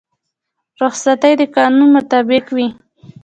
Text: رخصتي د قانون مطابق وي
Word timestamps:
رخصتي 0.81 1.33
د 1.39 1.41
قانون 1.55 1.87
مطابق 1.97 2.45
وي 2.55 2.67